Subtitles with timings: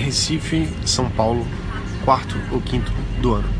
[0.00, 1.46] Recife, São Paulo,
[2.04, 3.59] quarto ou quinto do ano.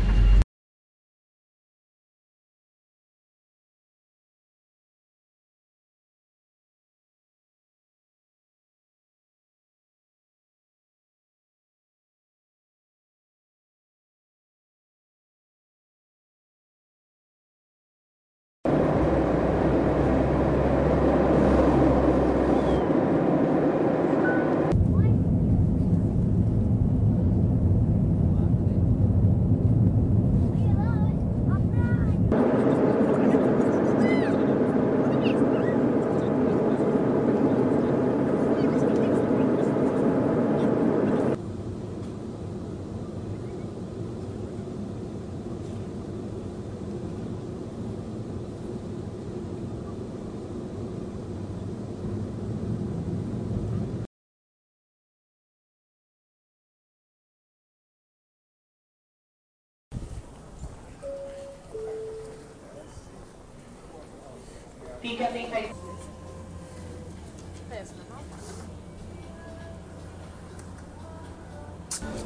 [65.01, 65.81] Fica atento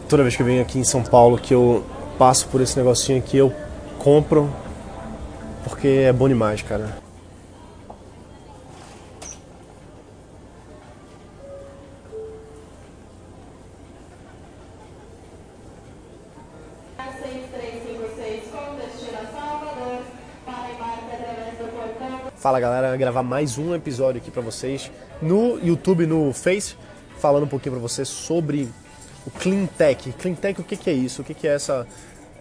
[0.09, 1.83] Toda vez que eu venho aqui em São Paulo, que eu
[2.17, 3.51] passo por esse negocinho aqui, eu
[3.97, 4.53] compro
[5.63, 7.04] porque é bom demais, cara.
[22.45, 26.75] Fala galera, gravar mais um episódio aqui pra vocês no YouTube, no Face,
[27.17, 28.69] falando um pouquinho pra vocês sobre
[29.25, 30.13] o Clean Tech.
[30.13, 31.23] Clean Tech, o que, que é isso?
[31.23, 31.87] O que, que é essa.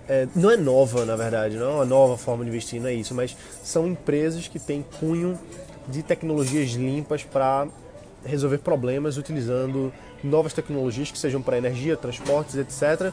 [0.07, 2.93] É, não é nova, na verdade, não é uma nova forma de investir, não é
[2.93, 5.39] isso, mas são empresas que têm cunho
[5.89, 7.67] de tecnologias limpas para
[8.27, 9.91] resolver problemas utilizando
[10.23, 13.11] novas tecnologias que sejam para energia, transportes, etc.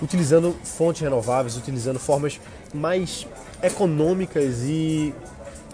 [0.00, 2.40] Utilizando fontes renováveis, utilizando formas
[2.72, 3.26] mais
[3.62, 5.14] econômicas e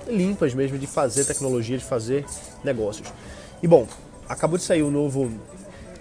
[0.08, 2.24] limpas mesmo de fazer tecnologia, de fazer
[2.64, 3.08] negócios.
[3.62, 3.86] E bom,
[4.28, 5.30] acabou de sair um novo,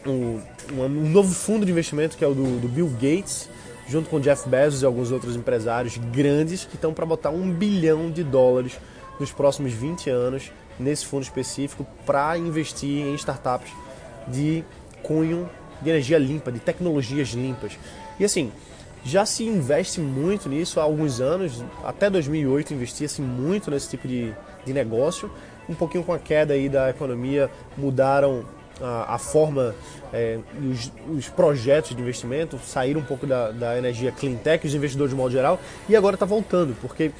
[0.05, 0.39] um,
[0.73, 3.49] um novo fundo de investimento que é o do, do Bill Gates,
[3.87, 8.11] junto com Jeff Bezos e alguns outros empresários grandes que estão para botar um bilhão
[8.11, 8.77] de dólares
[9.19, 13.71] nos próximos 20 anos nesse fundo específico para investir em startups
[14.27, 14.63] de
[15.01, 15.49] cunho
[15.81, 17.77] de energia limpa, de tecnologias limpas.
[18.19, 18.51] E assim,
[19.07, 24.33] já se investe muito nisso há alguns anos, até 2008 investia-se muito nesse tipo de,
[24.65, 25.31] de negócio.
[25.69, 28.45] Um pouquinho com a queda aí da economia, mudaram
[28.81, 29.73] a, a forma
[30.13, 34.75] é, os, os, projetos de investimento, saíram um pouco da, da energia clean tech, os
[34.75, 37.11] investidores de modo geral, e agora está voltando, porque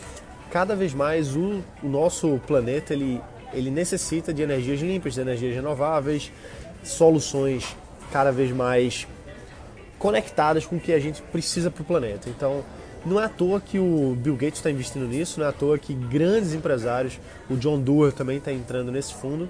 [0.52, 3.22] cada vez mais o, o nosso planeta ele,
[3.54, 6.32] ele necessita de energias limpas, de energias renováveis,
[6.84, 7.76] soluções
[8.12, 9.08] cada vez mais
[10.00, 12.30] conectadas com o que a gente precisa para o planeta.
[12.30, 12.64] Então,
[13.06, 15.78] não é à toa que o Bill Gates está investindo nisso, não é à toa
[15.78, 17.20] que grandes empresários,
[17.50, 19.50] o John Doerr também está entrando nesse fundo.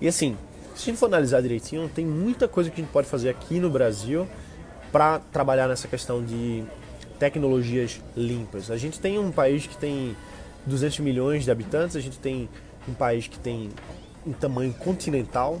[0.00, 0.36] E assim,
[0.74, 3.58] se a gente for analisar direitinho, tem muita coisa que a gente pode fazer aqui
[3.58, 4.28] no Brasil
[4.92, 6.64] para trabalhar nessa questão de
[7.18, 8.70] tecnologias limpas.
[8.70, 10.16] A gente tem um país que tem
[10.66, 12.48] 200 milhões de habitantes, a gente tem
[12.88, 13.70] um país que tem
[14.24, 15.60] um tamanho continental.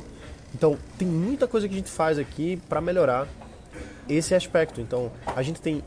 [0.54, 3.26] Então, tem muita coisa que a gente faz aqui para melhorar
[4.08, 4.80] esse aspecto.
[4.80, 5.82] Então, a gente tem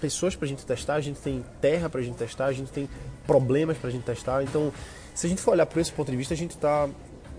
[0.00, 2.72] pessoas para a gente testar, a gente tem terra para a gente testar, a gente
[2.72, 2.88] tem
[3.26, 4.42] problemas para a gente testar.
[4.42, 4.72] Então,
[5.14, 6.88] se a gente for olhar por esse ponto de vista, a gente está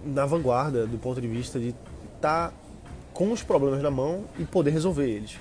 [0.03, 1.69] na vanguarda do ponto de vista de
[2.15, 2.53] estar tá
[3.13, 5.37] com os problemas na mão e poder resolver eles.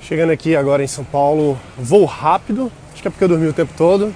[0.00, 3.52] Chegando aqui agora em São Paulo, voo rápido, acho que é porque eu dormi o
[3.52, 4.12] tempo todo.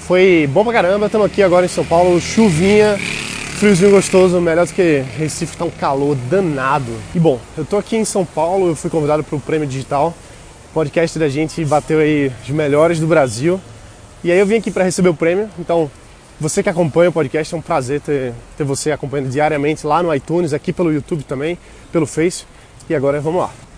[0.00, 2.98] Foi bom pra caramba, estamos aqui agora em São Paulo, chuvinha,
[3.58, 6.92] friozinho gostoso, melhor do que Recife, tá um calor danado.
[7.14, 10.12] E bom, eu tô aqui em São Paulo, eu fui convidado para o Prêmio Digital,
[10.74, 13.60] podcast da gente bateu aí os melhores do Brasil.
[14.24, 15.90] E aí eu vim aqui para receber o prêmio, então
[16.40, 20.12] você que acompanha o podcast, é um prazer ter, ter você acompanhando diariamente lá no
[20.12, 21.56] iTunes, aqui pelo YouTube também,
[21.92, 22.44] pelo Face.
[22.88, 23.69] E agora vamos lá.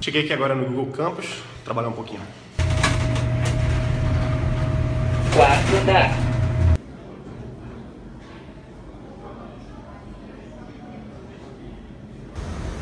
[0.00, 2.22] Cheguei aqui agora no Google Campus, trabalhar um pouquinho.
[5.34, 6.10] Quarto andar.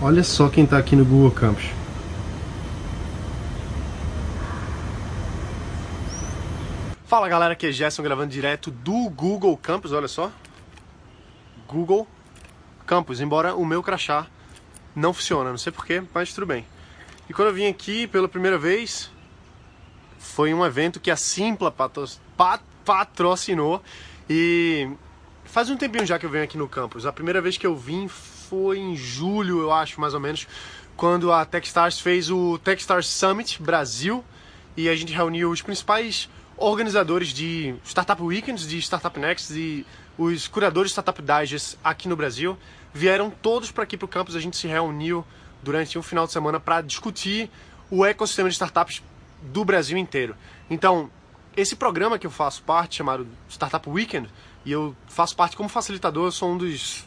[0.01, 1.65] Olha só quem está aqui no Google Campus.
[7.07, 10.31] Fala galera, aqui é Gerson gravando direto do Google Campus, olha só.
[11.67, 12.07] Google
[12.87, 14.27] Campus, embora o meu crachá
[14.95, 16.65] não funciona, não sei porquê, mas tudo bem.
[17.29, 19.11] E quando eu vim aqui pela primeira vez,
[20.19, 21.75] foi um evento que a Simpla
[22.85, 23.83] patrocinou
[24.31, 24.89] e
[25.45, 27.05] faz um tempinho já que eu venho aqui no campus.
[27.05, 30.47] A primeira vez que eu vim foi em julho, eu acho, mais ou menos,
[30.97, 34.25] quando a Techstars fez o Techstars Summit Brasil
[34.77, 39.85] e a gente reuniu os principais organizadores de Startup Weekends, de Startup Next e
[40.17, 42.57] os curadores de Startup Digest aqui no Brasil.
[42.95, 45.25] Vieram todos para aqui para o campus, a gente se reuniu
[45.67, 47.51] durante um final de semana para discutir
[47.91, 49.03] o ecossistema de startups
[49.43, 50.37] do Brasil inteiro.
[50.71, 51.11] Então,
[51.57, 54.29] esse programa que eu faço parte, chamado Startup Weekend,
[54.65, 57.05] e eu faço parte como facilitador, eu sou um dos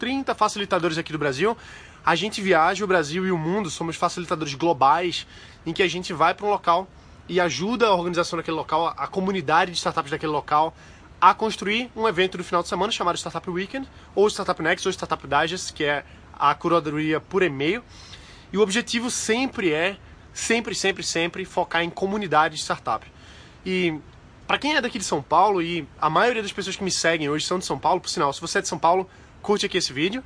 [0.00, 1.56] 30 facilitadores aqui do Brasil.
[2.04, 5.24] A gente viaja o Brasil e o mundo, somos facilitadores globais,
[5.64, 6.88] em que a gente vai para um local
[7.28, 10.74] e ajuda a organização daquele local, a comunidade de startups daquele local,
[11.20, 14.92] a construir um evento no final de semana chamado Startup Weekend, ou Startup Next, ou
[14.92, 16.04] Startup Digest, que é
[16.38, 17.82] a curadoria por e-mail.
[18.52, 19.96] E o objetivo sempre é,
[20.32, 23.06] sempre, sempre, sempre, focar em comunidade de startup.
[23.64, 23.98] E
[24.46, 27.28] para quem é daqui de São Paulo, e a maioria das pessoas que me seguem
[27.28, 29.08] hoje são de São Paulo, por sinal, se você é de São Paulo,
[29.40, 30.22] curte aqui esse vídeo.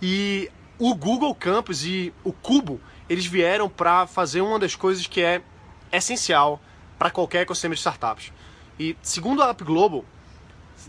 [0.00, 5.20] E o Google Campus e o Cubo, eles vieram para fazer uma das coisas que
[5.20, 5.42] é
[5.92, 6.60] essencial
[6.98, 8.32] para qualquer ecossistema de startups.
[8.78, 10.04] E segundo a App Global,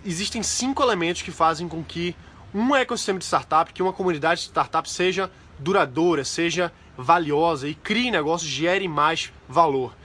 [0.06, 2.16] existem cinco elementos que fazem com que
[2.54, 8.12] um ecossistema de startup, que uma comunidade de startup seja duradoura, seja valiosa e crie
[8.12, 9.96] negócios, gere mais valor.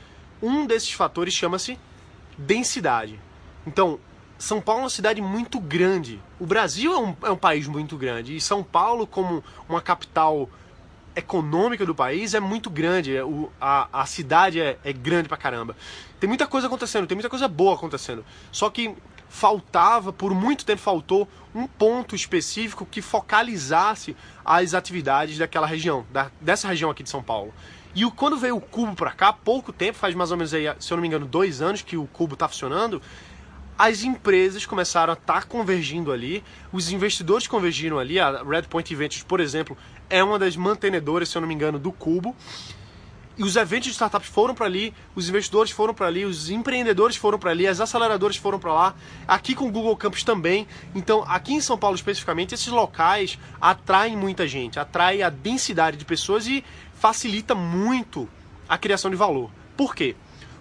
[0.42, 1.78] Um desses fatores chama-se
[2.36, 3.18] densidade.
[3.66, 3.98] Então,
[4.38, 6.20] São Paulo é uma cidade muito grande.
[6.38, 8.36] O Brasil é um, é um país muito grande.
[8.36, 10.48] E São Paulo, como uma capital
[11.16, 13.18] econômica do país, é muito grande.
[13.20, 15.74] O, a, a cidade é, é grande pra caramba.
[16.20, 18.24] Tem muita coisa acontecendo, tem muita coisa boa acontecendo.
[18.52, 18.94] Só que
[19.28, 26.30] faltava, por muito tempo faltou, um ponto específico que focalizasse as atividades daquela região, da,
[26.40, 27.52] dessa região aqui de São Paulo.
[27.94, 30.64] E o, quando veio o Cubo para cá, pouco tempo, faz mais ou menos aí,
[30.78, 33.00] se eu não me engano, dois anos que o Cubo está funcionando,
[33.78, 39.22] as empresas começaram a estar tá convergindo ali, os investidores convergiram ali, a Redpoint Ventures,
[39.22, 39.76] por exemplo,
[40.08, 42.34] é uma das mantenedoras, se eu não me engano, do Cubo,
[43.38, 47.16] e os eventos de startups foram para ali, os investidores foram para ali, os empreendedores
[47.16, 48.94] foram para ali, as aceleradoras foram para lá,
[49.28, 50.66] aqui com o Google Campus também.
[50.94, 56.04] Então, aqui em São Paulo especificamente, esses locais atraem muita gente, atraem a densidade de
[56.04, 58.28] pessoas e facilita muito
[58.68, 59.50] a criação de valor.
[59.76, 60.16] Por quê?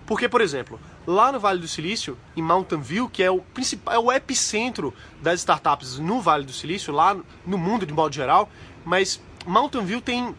[0.06, 3.94] Porque, por exemplo, lá no Vale do Silício, em Mountain View, que é o principal,
[3.94, 8.50] é o epicentro das startups no Vale do Silício, lá no mundo de modo geral,
[8.83, 10.36] mas Mountain View tem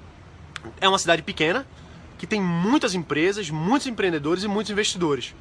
[0.81, 1.67] é uma cidade pequena,
[2.19, 5.35] que tem muitas empresas, muitos empreendedores e muitos investidores.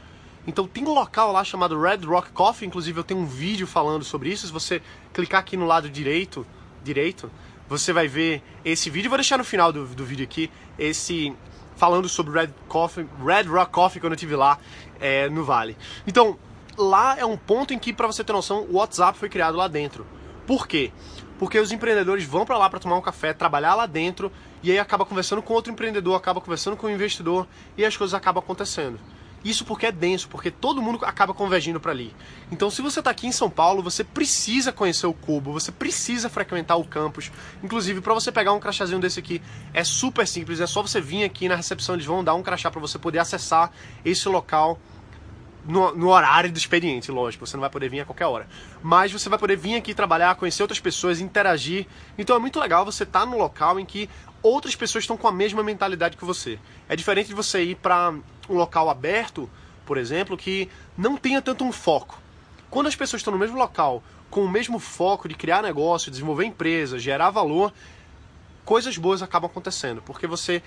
[0.47, 4.03] Então tem um local lá chamado Red Rock Coffee, inclusive eu tenho um vídeo falando
[4.03, 4.45] sobre isso.
[4.45, 4.81] Se você
[5.13, 6.45] clicar aqui no lado direito,
[6.83, 7.31] direito,
[7.67, 9.09] você vai ver esse vídeo.
[9.09, 11.33] Vou deixar no final do, do vídeo aqui esse
[11.75, 14.59] falando sobre Red Coffee, Red Rock Coffee quando eu estive lá
[14.99, 15.75] é, no Vale.
[16.05, 16.37] Então
[16.77, 19.67] lá é um ponto em que, para você ter noção, o WhatsApp foi criado lá
[19.67, 20.05] dentro.
[20.45, 20.91] Por quê?
[21.39, 24.31] Porque os empreendedores vão para lá para tomar um café, trabalhar lá dentro
[24.63, 27.47] e aí acaba conversando com outro empreendedor, acaba conversando com o investidor
[27.77, 28.99] e as coisas acabam acontecendo.
[29.45, 32.15] Isso porque é denso, porque todo mundo acaba convergindo para ali.
[32.51, 36.27] Então, se você está aqui em São Paulo, você precisa conhecer o Cubo, você precisa
[36.29, 37.31] frequentar o campus.
[37.63, 39.39] Inclusive, para você pegar um crachazinho desse aqui,
[39.71, 42.71] é super simples, é só você vir aqui na recepção, eles vão dar um crachá
[42.71, 43.71] para você poder acessar
[44.03, 44.79] esse local
[45.67, 48.47] no, no, horário do expediente, lógico, você não vai poder vir a qualquer hora.
[48.81, 51.87] Mas você vai poder vir aqui trabalhar, conhecer outras pessoas, interagir.
[52.17, 54.09] Então é muito legal você estar tá no local em que
[54.41, 56.59] outras pessoas estão com a mesma mentalidade que você.
[56.87, 58.13] É diferente de você ir para
[58.47, 59.49] um local aberto,
[59.85, 62.21] por exemplo, que não tenha tanto um foco.
[62.69, 66.45] Quando as pessoas estão no mesmo local, com o mesmo foco de criar negócio, desenvolver
[66.45, 67.73] empresa, gerar valor,
[68.63, 70.61] coisas boas acabam acontecendo, porque você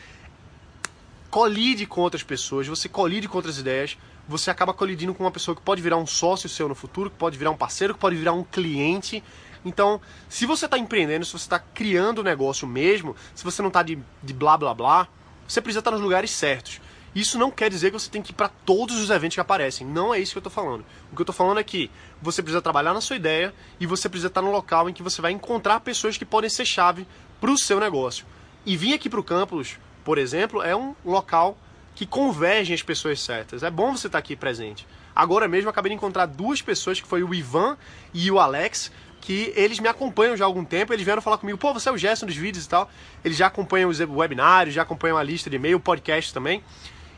[1.39, 5.55] colide com outras pessoas, você colide com outras ideias, você acaba colidindo com uma pessoa
[5.55, 8.17] que pode virar um sócio seu no futuro, que pode virar um parceiro, que pode
[8.17, 9.23] virar um cliente.
[9.65, 13.69] Então, se você está empreendendo, se você está criando um negócio mesmo, se você não
[13.69, 15.07] está de, de blá blá blá,
[15.47, 16.81] você precisa estar nos lugares certos.
[17.15, 19.87] Isso não quer dizer que você tem que ir para todos os eventos que aparecem.
[19.87, 20.85] Não é isso que eu estou falando.
[21.13, 21.89] O que eu estou falando é que
[22.21, 25.23] você precisa trabalhar na sua ideia e você precisa estar no local em que você
[25.23, 27.07] vai encontrar pessoas que podem ser chave
[27.41, 28.27] para o seu negócio.
[28.67, 29.79] E vir aqui para o campus,
[30.09, 31.55] por exemplo, é um local
[31.95, 33.63] que convergem as pessoas certas.
[33.63, 34.87] É bom você estar aqui presente.
[35.15, 37.77] Agora mesmo acabei de encontrar duas pessoas, que foi o Ivan
[38.15, 41.59] e o Alex, que eles me acompanham já há algum tempo, eles vieram falar comigo,
[41.59, 42.91] pô, você é o Gerson dos vídeos e tal.
[43.23, 46.65] Eles já acompanham os webinários, já acompanham a lista de e-mail, podcast também.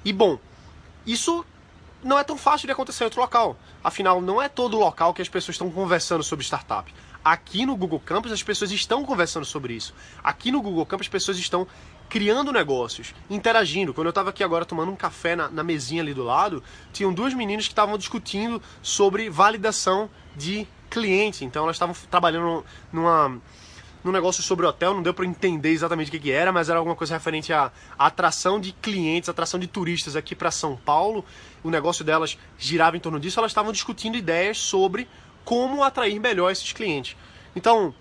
[0.04, 0.40] E bom,
[1.06, 1.46] isso
[2.02, 3.56] não é tão fácil de acontecer em outro local.
[3.84, 6.92] Afinal, não é todo local que as pessoas estão conversando sobre startup.
[7.24, 9.94] Aqui no Google Campus as pessoas estão conversando sobre isso.
[10.24, 11.68] Aqui no Google Campus as pessoas estão
[12.10, 13.94] criando negócios, interagindo.
[13.94, 16.62] Quando eu estava aqui agora tomando um café na, na mesinha ali do lado,
[16.92, 21.44] tinham duas meninas que estavam discutindo sobre validação de cliente.
[21.44, 23.40] Então elas estavam trabalhando numa
[24.02, 26.78] num negócio sobre hotel, não deu para entender exatamente o que, que, era, mas era
[26.78, 31.22] alguma coisa referente à, à atração de clientes, atração de turistas aqui para São Paulo.
[31.62, 33.38] O negócio delas girava em torno disso.
[33.38, 35.06] Elas estavam discutindo ideias sobre
[35.44, 37.14] como atrair melhor esses clientes.
[37.54, 37.94] Então,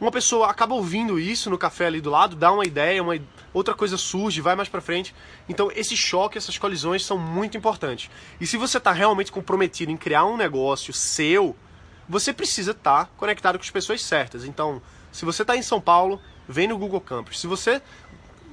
[0.00, 3.14] uma pessoa acaba ouvindo isso no café ali do lado, dá uma ideia, uma
[3.52, 5.14] outra coisa surge, vai mais para frente.
[5.48, 8.10] Então, esse choque, essas colisões são muito importantes.
[8.40, 11.56] E se você está realmente comprometido em criar um negócio seu,
[12.08, 14.44] você precisa estar tá conectado com as pessoas certas.
[14.44, 14.80] Então,
[15.10, 17.40] se você está em São Paulo, vem no Google Campus.
[17.40, 17.82] Se você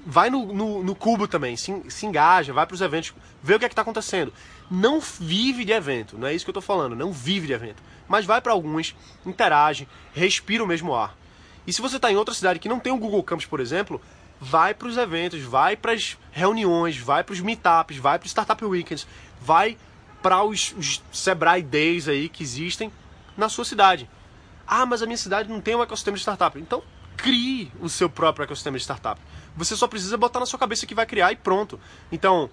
[0.06, 3.60] vai no, no, no Cubo também, se, se engaja, vai para os eventos, vê o
[3.60, 4.34] que é está acontecendo.
[4.70, 7.82] Não vive de evento, não é isso que eu estou falando, não vive de evento.
[8.08, 11.16] Mas vai para alguns, interage, respira o mesmo ar.
[11.68, 14.02] E se você está em outra cidade que não tem o Google Campus, por exemplo,
[14.40, 18.32] vai para os eventos, vai para as reuniões, vai para os meetups, vai para os
[18.32, 19.08] Startup Weekends,
[19.42, 19.78] vai
[20.22, 22.92] para os, os Sebrae Days aí que existem
[23.38, 24.10] na sua cidade.
[24.68, 26.60] Ah, mas a minha cidade não tem um ecossistema de startup.
[26.60, 26.84] Então,
[27.18, 29.20] crie o seu próprio ecossistema de startup.
[29.56, 31.80] Você só precisa botar na sua cabeça que vai criar e pronto.
[32.12, 32.50] Então,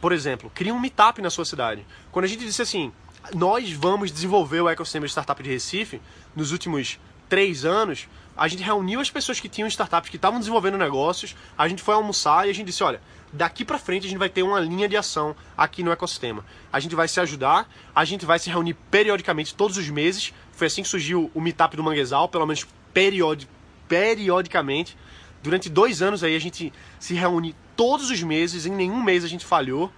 [0.00, 1.84] por exemplo, crie um meetup na sua cidade.
[2.12, 2.92] Quando a gente disse assim,
[3.34, 6.00] nós vamos desenvolver o ecossistema de startup de Recife,
[6.36, 10.78] nos últimos três anos, a gente reuniu as pessoas que tinham startups que estavam desenvolvendo
[10.78, 13.00] negócios, a gente foi almoçar e a gente disse, olha,
[13.32, 16.44] daqui para frente a gente vai ter uma linha de ação aqui no ecossistema.
[16.72, 20.32] A gente vai se ajudar, a gente vai se reunir periodicamente todos os meses.
[20.52, 23.48] Foi assim que surgiu o Meetup do Manguezal, pelo menos periodi
[23.88, 24.96] periodicamente.
[25.42, 29.28] Durante dois anos aí a gente se reúne todos os meses, em nenhum mês a
[29.28, 29.90] gente falhou.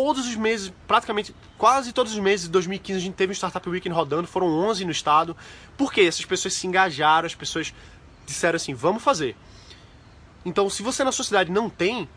[0.00, 3.68] Todos os meses, praticamente quase todos os meses de 2015 a gente teve um Startup
[3.68, 5.36] Weekend rodando, foram 11 no estado.
[5.76, 7.74] Porque essas pessoas se engajaram, as pessoas
[8.24, 9.34] disseram assim, vamos fazer.
[10.44, 12.08] Então, se você na sua cidade não tem,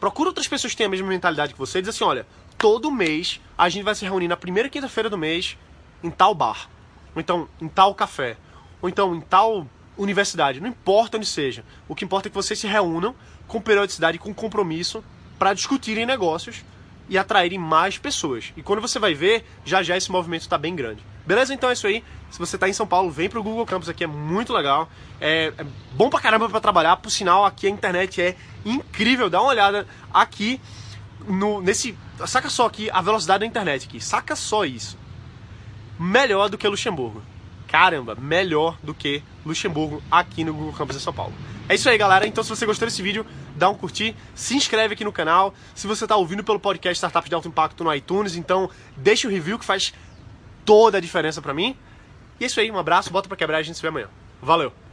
[0.00, 2.26] procura outras pessoas que têm a mesma mentalidade que você e diz assim, olha,
[2.58, 5.56] todo mês a gente vai se reunir na primeira quinta-feira do mês
[6.02, 6.68] em tal bar,
[7.14, 8.36] ou então em tal café,
[8.82, 11.64] ou então em tal universidade, não importa onde seja.
[11.86, 13.14] O que importa é que vocês se reúnam
[13.46, 15.04] com periodicidade com compromisso
[15.38, 16.64] para discutirem negócios
[17.08, 18.52] e atraírem mais pessoas.
[18.56, 21.02] E quando você vai ver, já já esse movimento está bem grande.
[21.26, 21.54] Beleza?
[21.54, 22.04] Então é isso aí.
[22.30, 24.88] Se você está em São Paulo, vem para o Google Campus aqui, é muito legal.
[25.20, 26.96] É, é bom pra caramba para trabalhar.
[26.96, 29.30] Por sinal, aqui a internet é incrível.
[29.30, 30.60] Dá uma olhada aqui
[31.26, 31.96] no nesse.
[32.26, 34.00] Saca só aqui a velocidade da internet aqui.
[34.00, 34.98] Saca só isso.
[35.98, 37.22] Melhor do que Luxemburgo.
[37.68, 41.32] Caramba, melhor do que Luxemburgo aqui no Google Campus de São Paulo.
[41.68, 42.26] É isso aí, galera.
[42.26, 45.54] Então, se você gostou desse vídeo, dá um curtir, se inscreve aqui no canal.
[45.74, 49.30] Se você está ouvindo pelo podcast Startups de Alto Impacto no iTunes, então deixa o
[49.30, 49.94] review que faz
[50.64, 51.76] toda a diferença para mim.
[52.38, 54.08] E é isso aí, um abraço, bota para quebrar e a gente se vê amanhã.
[54.42, 54.83] Valeu!